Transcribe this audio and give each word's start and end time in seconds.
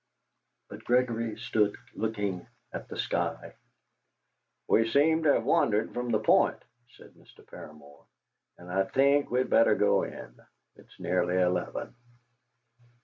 But 0.67 0.83
Gregory 0.83 1.37
stood 1.37 1.77
looking 1.93 2.47
at 2.73 2.87
the 2.87 2.97
sky. 2.97 3.53
"We 4.67 4.89
seem 4.89 5.21
to 5.21 5.33
have 5.33 5.43
wandered 5.43 5.93
from 5.93 6.09
the 6.09 6.17
point," 6.17 6.57
said 6.97 7.13
Mr. 7.13 7.45
Paramor, 7.45 8.07
"and 8.57 8.71
I 8.71 8.85
think 8.85 9.29
we 9.29 9.37
had 9.37 9.51
better 9.51 9.75
go 9.75 10.01
in. 10.01 10.39
It's 10.75 10.99
nearly 10.99 11.39
eleven." 11.39 11.93